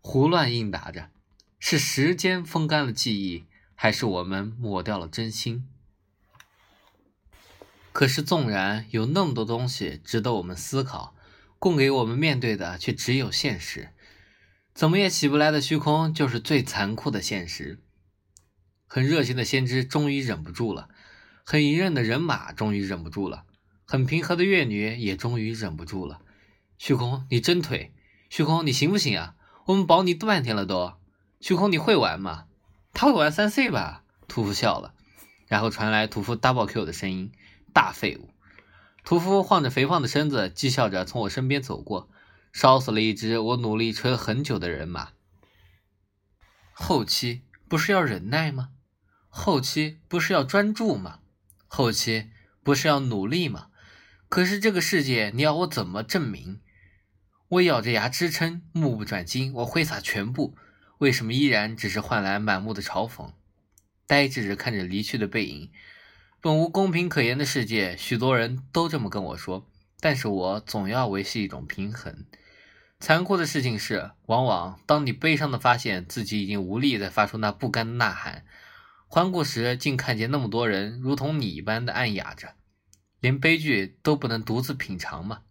[0.00, 1.10] 胡乱应答着。
[1.58, 3.44] 是时间风干了记忆，
[3.74, 5.68] 还是我们抹掉了真心？
[7.92, 11.14] 可是，纵然有那么多东西值得我们思考，
[11.58, 13.90] 供给我们面对的却只有现实。
[14.74, 17.78] 怎么也起不来的虚空，就是最残酷的现实。
[18.86, 20.88] 很热心的先知终于忍不住了，
[21.44, 23.44] 很隐忍的人马终于忍不住了。
[23.84, 26.20] 很平和的月女也终于忍不住了。
[26.78, 27.92] 虚空，你真腿！
[28.30, 29.34] 虚空，你行不行啊？
[29.66, 30.94] 我们保你半天了都。
[31.40, 32.46] 虚空，你会玩吗？
[32.94, 34.04] 他会玩三 C 吧？
[34.28, 34.94] 屠夫笑了，
[35.46, 37.30] 然后传来屠夫 double Q 的声音
[37.72, 38.30] ：“大废物！”
[39.04, 42.08] 屠夫晃着肥胖的身子，讥笑着从我身边走过，
[42.52, 45.10] 烧死了一只我努力锤了很久的人马。
[46.72, 48.70] 后期不是要忍耐吗？
[49.28, 51.20] 后期不是要专注吗？
[51.66, 52.30] 后期
[52.62, 53.68] 不是要努力吗？
[54.28, 56.60] 可是这个世界，你要我怎么证明？
[57.48, 60.56] 我咬着牙支撑，目不转睛，我挥洒全部，
[60.98, 63.32] 为什么依然只是换来满目的嘲讽？
[64.06, 65.70] 呆滞着看着离去的背影，
[66.42, 72.26] 本无公平可言的世界，许多人都这么跟我说，但是我总要维系一种平衡。
[72.98, 78.44] 残酷的事情是，往往当你悲伤的发现自己已经无力再发出那不甘的呐喊，
[79.06, 82.54] 环顾时，竟看见那么多人如同你一般的暗哑着。
[83.20, 85.42] 连悲剧都不能独自品尝吗？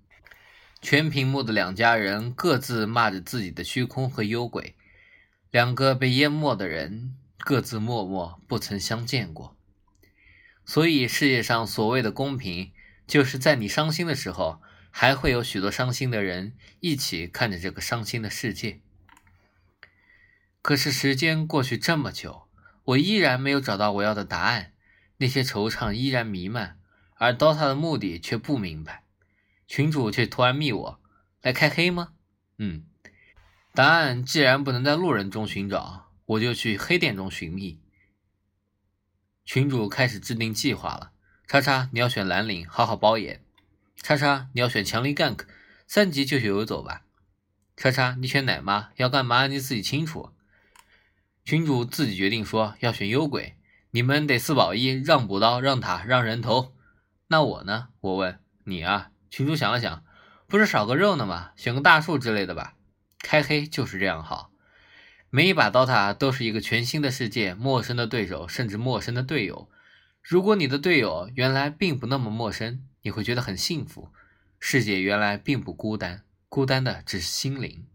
[0.81, 4.75] 全屏幕的两家人各自骂着自己的虚空和幽鬼，
[5.51, 9.55] 两个被淹没的人各自默默不曾相见过。
[10.71, 12.71] 所以世界上所谓的公平，
[13.05, 18.79] 就是在你伤心的时候，还会有许多伤心的人一起看着这个伤心的世界。
[20.61, 22.43] 可是时间过去这么久，
[22.85, 24.71] 我依然没有找到我要的答案，
[25.17, 26.79] 那些惆怅依然弥漫。
[27.15, 29.03] 而 DOTA 的目的却不明白，
[29.67, 31.01] 群主却突然密我
[31.41, 32.13] 来开黑吗？
[32.59, 32.85] 嗯，
[33.73, 37.81] 答案既然不能在路人中寻找，我就去黑店中寻觅。
[39.53, 41.11] 群主开始制定计划了。
[41.45, 43.43] 叉叉，你要选蓝领，好好包演。
[43.97, 45.39] 叉叉，你要选强力 gank，
[45.85, 47.01] 三级就去游走吧。
[47.75, 50.31] 叉叉，你选奶妈，要干嘛你自己清楚。
[51.43, 53.57] 群主自己决定说要选幽鬼，
[53.89, 56.73] 你们得四保一，让补刀，让塔，让人头。
[57.27, 57.89] 那我呢？
[57.99, 59.11] 我问你啊。
[59.29, 60.05] 群主想了想，
[60.47, 61.51] 不是少个肉呢吗？
[61.57, 62.75] 选个大树之类的吧。
[63.19, 64.50] 开黑就是这样好，
[65.33, 69.69] 每一把 DOTA 都是一个全新的世界，陌生的对手，甚至陌生的队友。
[70.21, 74.09] 如果你的队友原来并不那么陌生，你会觉得很幸福。
[74.59, 77.87] 世界原来并不孤单，孤单的只是心灵。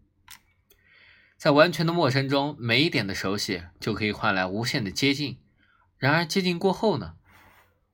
[1.37, 5.37] 在完全的陌生中，每一点的熟悉就可以换来无限的接近。
[5.99, 7.13] 然而接近过后呢？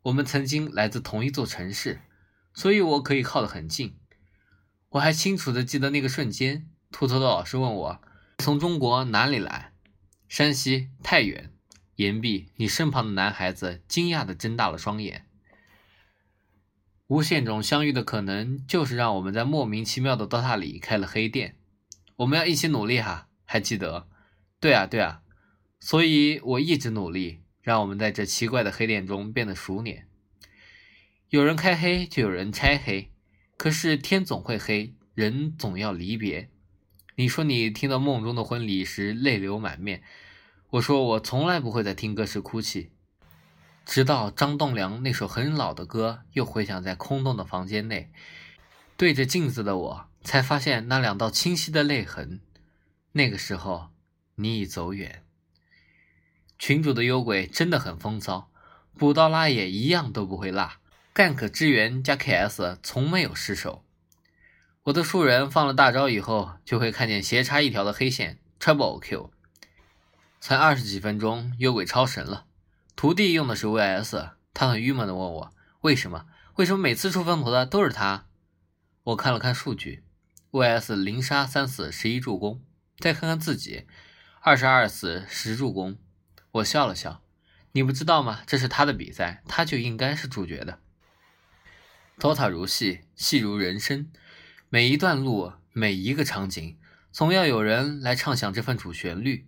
[0.04, 2.00] 我们曾经来自同一座城市，
[2.54, 3.98] 所以我可以靠得很近。
[4.92, 8.02] 我还清楚地记得那个瞬间，秃头的老师问我
[8.38, 9.74] ：“从中国哪里来
[10.28, 11.52] ？”“山西太原。”
[11.98, 15.28] 岩壁，你身旁的男孩子惊讶地睁大了双眼。
[17.08, 21.58] 无限种相遇的可能，就是让我们在莫名其妙的 DOTA 里开了黑店。
[22.16, 24.08] 我们要一起努力哈，还记得？
[24.60, 25.22] 对啊，对啊。
[25.80, 27.42] 所以我一直努力。
[27.62, 30.04] 让我们在这奇怪的黑店中变得熟稔。
[31.30, 33.10] 有人开黑，就有人拆黑。
[33.56, 36.50] 可是天总会黑，人总要离别。
[37.16, 40.02] 你说你听到梦中的婚礼时泪流满面，
[40.72, 42.90] 我说我从来不会在听歌时哭泣。
[43.86, 48.10] 直到张栋梁那首很老的歌又回响在空洞的房间内，
[48.98, 52.40] 对着镜子的我才发现那两道清晰的泪痕。
[53.12, 53.90] 那个时候，
[54.36, 55.24] 你已走远。
[56.58, 58.50] 群主的幽鬼真的很风骚，
[58.98, 60.72] 补刀拉野一样都不会落
[61.14, 63.84] ，gank 支援加 ks 从没有失手。
[64.86, 69.32] 我的树人放了大招以后，就会看见斜插一条的黑线，trouble q。
[70.42, 72.48] 才二十几分钟，幽鬼超神了。
[72.94, 76.26] 徒弟用的是 vs，他很郁闷的问我为什么？
[76.56, 78.26] 为什么每次出风头的都是他？
[79.04, 80.04] 我看了看数据
[80.52, 82.62] ，vs 零杀三死十一助攻，
[83.00, 83.88] 再看看自己，
[84.42, 85.98] 二十二死十助攻。
[86.52, 87.24] 我笑了笑，
[87.72, 88.42] 你不知道吗？
[88.46, 90.80] 这是他的比赛，他就应该是主角的。
[92.20, 94.12] DOTA 如戏，戏如人生，
[94.74, 96.78] 每一段路，每一个场景，
[97.12, 99.46] 总要有人来唱响这份主旋律。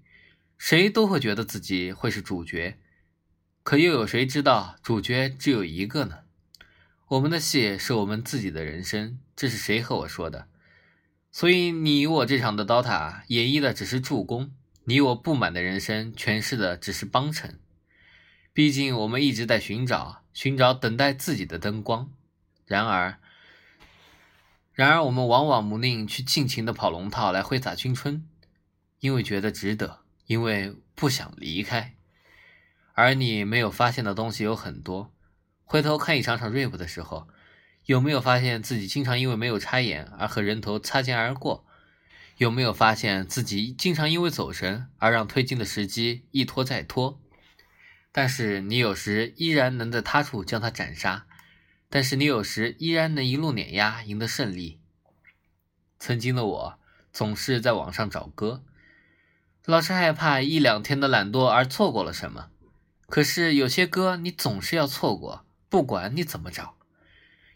[0.55, 2.77] 谁都会觉得自己会是主角，
[3.63, 6.19] 可又有谁知道主角只有一个呢？
[7.07, 10.47] 我们的戏是我们自己的人生，这是谁和我说的？
[11.31, 14.51] 所以你我这场的 DOTA 演绎的只是助攻。
[14.83, 17.59] 你我不满的人生，诠释的只是帮衬。
[18.53, 22.11] 毕竟我们一直在寻找，寻找等待自己的灯光。
[22.67, 23.17] 然而，
[24.75, 28.27] 然而我们往往不宁去尽情的跑龙套来挥洒青春，
[28.99, 31.95] 因为觉得值得，因为不想离开。
[32.93, 35.13] 而你没有发现的东西有很多。
[35.63, 37.29] 回头看一场场 rap 的时候，
[37.85, 41.65] 有没有发现自己经常因为没有插眼而和人头擦肩而过？
[42.35, 47.21] 有没有发现自己经常因为走神而让推进的时机一拖再拖？
[48.11, 51.27] 但是你有时依然能在他处将他斩杀，
[51.89, 54.79] 但是你有时依然能一路碾压赢得胜利。
[55.99, 56.79] 曾经的我
[57.13, 58.63] 总是在网上找歌，
[59.65, 62.49] 老是害怕一两天的懒惰而错过了什么。
[63.07, 66.75] 可是有些歌你总是要错过，不管你怎么找；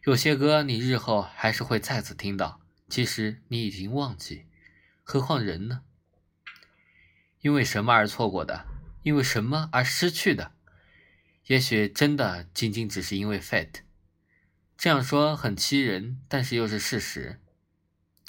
[0.03, 4.45] 有些歌你日后还是会再次听到，其实你已经忘记。
[5.03, 5.81] 何况人呢？
[7.41, 8.65] 因为什么而错过的？
[9.01, 10.51] 因为什么而失去的？
[11.47, 13.81] 也许真的仅仅只是因为 fate。
[14.79, 17.41] 这样说很欺人，但是又是事实。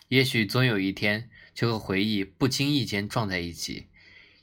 [0.08, 3.86] 也许总有一天，就和回忆不经意间撞在一起。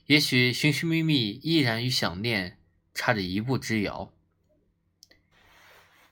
[0.05, 2.59] 也许寻寻觅觅，依然与想念
[2.93, 4.13] 差着一步之遥。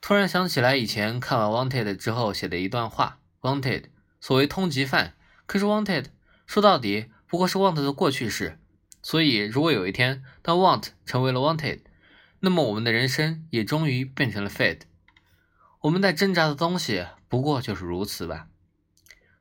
[0.02, 3.84] 突然想起来，以前看完 Wanted 之后写的一段话：Wanted，
[4.20, 5.14] 所谓通缉犯，
[5.46, 6.08] 可是 Wanted。
[6.46, 8.58] 说到底，不过是 want 的过去式。
[9.02, 11.80] 所以，如果有一天当 want 成为了 wanted，
[12.40, 14.80] 那么我们的人生也终于变成了 fate。
[15.86, 18.48] 我们在挣扎的东西不过就是如此吧。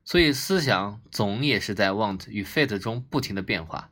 [0.04, 3.90] 所以思想总也是在 want 与 fate 中不停的变化。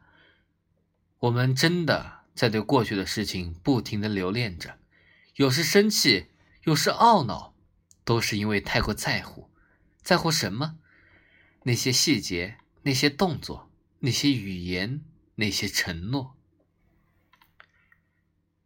[1.18, 4.78] 我们真的在对过去的事情不停的留恋着，
[5.34, 6.28] 有时生气，
[6.66, 7.56] 有时懊恼，
[8.04, 9.49] 都是因为太过在乎。
[10.04, 10.78] 在乎什么？
[11.64, 15.01] 那些细节，那些动作，那些语言，
[15.36, 16.38] 那些承诺。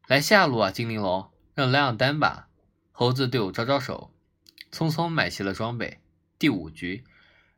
[0.08, 2.47] 来下路啊，精灵龙，让莱昂丹吧。
[3.00, 4.12] 猴子对我招招手，
[4.72, 6.00] 匆匆买齐了装备。
[6.40, 7.04] 第五局，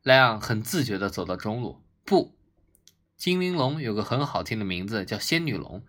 [0.04, 1.82] 莱昂很自觉地走到中路。
[2.04, 2.36] 不，
[3.16, 5.86] 精灵龙有个很好听的名字，叫仙女龙。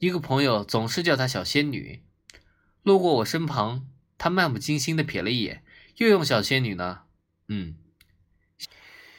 [0.00, 2.02] 一个朋友总是叫她小仙女。
[2.82, 3.86] 路过我身旁，
[4.18, 5.62] 他漫不经心地瞥了一眼，
[5.98, 7.02] 又用小仙女呢。
[7.46, 7.76] 嗯，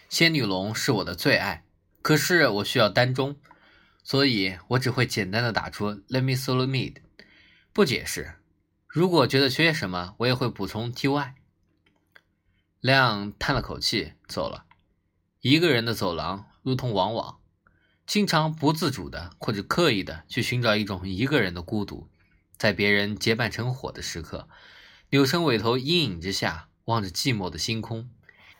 [0.09, 1.63] 仙女龙是我的最爱，
[2.01, 3.37] 可是我需要单中。
[4.03, 6.97] 所以我只会简单的打出 Let me solo mid，
[7.71, 8.33] 不解释。
[8.93, 11.33] 如果觉得缺什么，我也会补充 Ty。
[12.79, 14.65] 亮叹了口气走了。
[15.41, 17.39] 一个人的走廊如同往往，
[18.05, 22.07] 经常不自主的或者刻意的去寻找一种一个人的孤独，
[22.55, 24.47] 在别人结伴成伙的时刻，
[25.09, 28.11] 扭身尾头阴影之下望着寂寞的星空。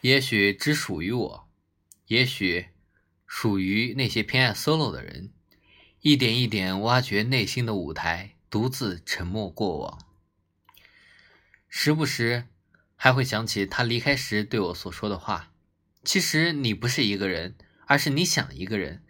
[0.01, 1.47] 也许只属于我，
[2.07, 2.69] 也许。
[3.27, 5.31] 属于那些偏爱 solo 的人，
[6.01, 9.99] 一点一点挖掘内心的舞台，独自沉默过往。
[11.75, 12.45] 时不时
[12.95, 15.51] 还会想起他离开时对我所说的话
[16.05, 17.55] ：“其实你不是一个人，
[17.87, 19.03] 而是你想一个人。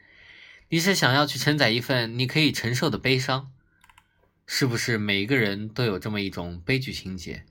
[0.70, 3.52] 你是想要去承载一份你可以承受的悲伤。
[4.48, 7.46] 是不是每一个人都有这么一种悲剧情节？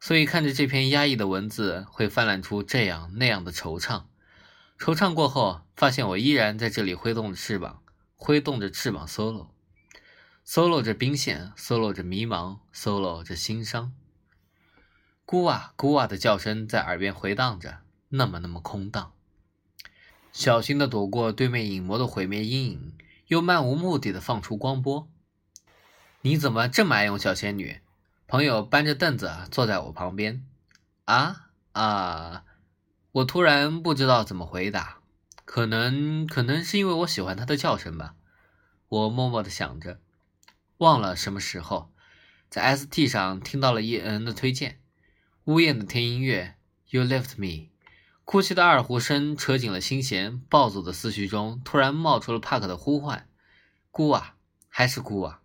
[0.00, 4.06] 所以看着这篇压抑的文字，会泛滥出这样那样的惆怅。”
[4.76, 7.80] 惆怅过后，发现我依然在这里挥动着翅膀，
[8.16, 13.92] 挥动着翅膀 solo，solo 着兵线，solo 着迷茫，solo 着心伤。
[15.30, 19.12] 咕啊咕啊的叫声在耳边回荡着，那么那么空荡。
[20.32, 25.06] 小心的躲过对面影魔的毁灭阴影，又漫无目的的放出光波。
[26.22, 27.82] 你怎么这么爱用小仙女？
[28.26, 30.46] 朋友搬着凳子坐在我旁边。
[31.04, 32.44] 啊啊！
[33.12, 35.00] 我突然不知道怎么回答，
[35.44, 38.14] 可能可能是因为我喜欢它的叫声吧。
[38.88, 40.00] 我默默的想着，
[40.78, 41.92] 忘了什么时候，
[42.48, 44.77] 在 ST 上听到了叶恩的推荐，
[45.48, 46.56] 呜咽的听音乐
[46.90, 47.70] ，You left me，
[48.26, 53.26] 哭泣的二胡声扯紧了心弦，暴走的思绪中突然冒出了帕克的呼唤，
[53.90, 54.36] 哭啊，
[54.68, 55.40] 还是哭啊，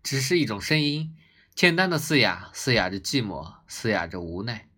[0.00, 1.16] 只是一种声音，
[1.56, 4.68] 简单的嘶哑，嘶哑着寂寞，嘶哑着无奈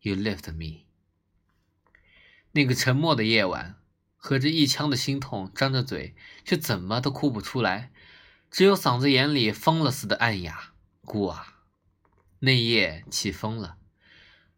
[0.00, 0.82] ，You left me。
[2.50, 3.76] 那个沉默的夜晚，
[4.16, 7.92] 和着一腔的心痛，张着嘴却怎么都哭不出来，
[8.50, 10.72] 只有嗓子眼里疯了似的暗哑。
[11.02, 11.60] 哭啊！
[12.40, 13.76] 那夜起风了，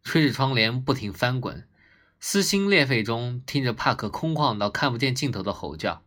[0.07, 1.67] 吹着窗帘不停翻滚，
[2.17, 6.01] 撕心裂肺中听着帕克空旷到看不见尽头的吼叫。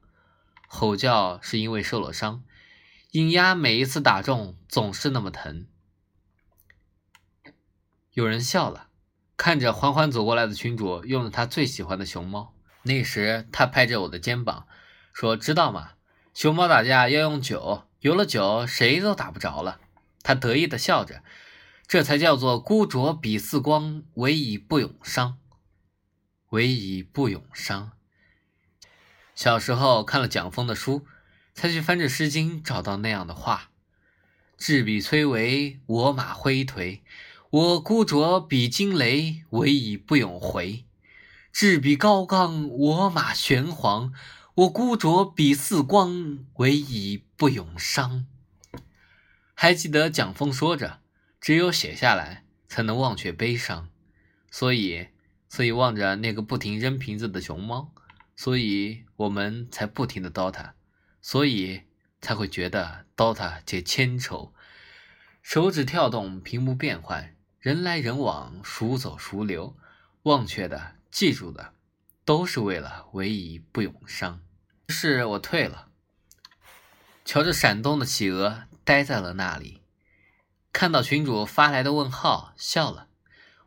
[0.67, 2.43] 吼叫是因为受了伤，
[3.11, 5.67] 引压每一次打中总是那么疼。
[8.15, 8.87] 有人笑了。
[9.37, 12.55] 看着缓缓走过来的群主，用了他最喜欢的熊猫。
[12.85, 14.67] 那时他拍着我的肩膀，
[15.13, 15.93] 说：“知道吗？
[16.33, 19.81] 熊猫打架要用酒，有了酒，谁都打不着了。”
[20.23, 21.23] 他得意的笑着，
[21.91, 25.39] 这才叫做孤酌比似光，唯以不永伤。
[26.51, 27.91] 唯以不永伤。
[29.35, 31.05] 小时候看了蒋峰的书，
[31.53, 33.73] 才去翻着《诗经》，找到那样的话
[34.57, 37.01] ：“执笔崔嵬，我马挥颓。”
[37.51, 40.85] 我孤酌比惊雷，唯以不永回；
[41.53, 44.13] 志比高冈，我马玄黄。
[44.55, 48.27] 我孤酌比似光，唯以不永伤。
[49.55, 51.00] 还记得蒋峰说着
[51.41, 53.89] ：“只有写下来，才能忘却悲伤。”
[54.51, 55.09] 所以，
[55.49, 57.95] 所以望着那个不停扔瓶子的熊猫，
[58.37, 60.73] 所以我们才不停的 DOTA，
[61.23, 61.83] 所以
[62.21, 64.53] 才会觉得 DOTA 皆千愁。
[65.43, 67.37] 手指跳动，屏幕变换。
[67.59, 69.77] 人来人往，孰走孰留？
[70.25, 71.73] 忘却的、记住的，
[72.25, 74.41] 都是为了唯一不永伤。
[74.89, 75.89] 于是我退了，
[77.25, 79.80] 瞧着闪动的企鹅，呆在了那里。
[80.73, 83.09] 看到群主发来的问号，笑了。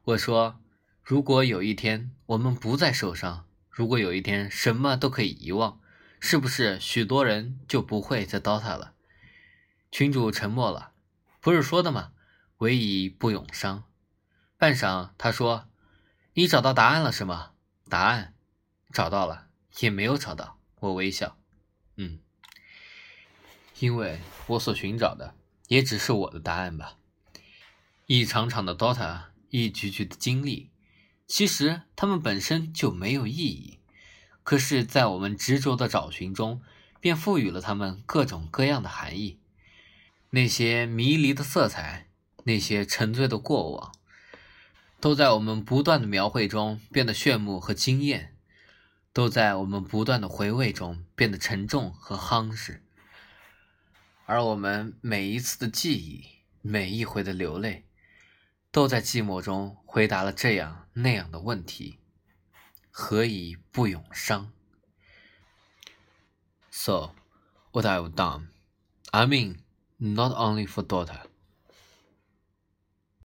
[0.03, 0.59] 我说
[1.03, 5.79] ：“如果有一天我们不再受伤，如果有一天什么都可以遗忘，
[6.19, 8.93] 是不是许多人就不会再 DOTA 了？”
[9.91, 10.91] 群主沉默了。
[11.39, 12.13] 不是说的吗？
[12.59, 13.83] 唯以不永伤。
[14.57, 15.67] 半晌，他说
[16.35, 17.51] ：“你找到答案了是吗？”
[17.89, 18.33] 答案
[18.91, 19.47] 找到了，
[19.79, 20.57] 也没有找到。
[20.79, 21.37] 我微笑，
[21.97, 22.19] 嗯，
[23.79, 25.35] 因为我所寻找的
[25.73, 26.97] 也只是我的答案吧。
[28.05, 30.69] 一场场的 DOTA，一局局的经历，
[31.25, 33.79] 其实它们本身就没有意义，
[34.43, 36.61] 可是，在我们执着的找寻中，
[36.99, 39.39] 便赋予了它们各种各样的含义。
[40.29, 42.07] 那些迷离的色彩，
[42.43, 43.91] 那些沉醉的过往，
[44.99, 48.35] 都在我们不断的描绘中变得炫目和惊艳，
[49.11, 52.83] 都在我们不断的回味中变得沉重和夯实。
[54.25, 56.25] 而我们每一次的记忆，
[56.61, 57.85] 每一回的流泪，
[58.71, 61.99] 都在寂寞中回答了这样那样的问题：
[62.89, 64.53] 何以不永伤
[66.71, 67.13] ？So,
[67.71, 68.47] what I've done,
[69.11, 69.57] I mean,
[69.97, 71.23] not only for daughter.